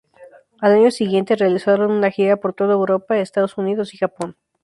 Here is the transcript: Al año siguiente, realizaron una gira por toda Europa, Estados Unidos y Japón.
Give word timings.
Al 0.59 0.71
año 0.71 0.89
siguiente, 0.89 1.35
realizaron 1.35 1.91
una 1.91 2.09
gira 2.09 2.37
por 2.37 2.55
toda 2.55 2.73
Europa, 2.73 3.19
Estados 3.19 3.59
Unidos 3.59 3.93
y 3.93 3.97
Japón. 3.97 4.35